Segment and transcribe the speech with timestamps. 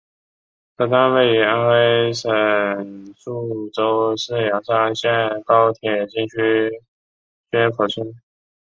[0.79, 6.71] 车站位于安徽省宿州市砀山县高铁新区
[7.51, 8.11] 薛口村。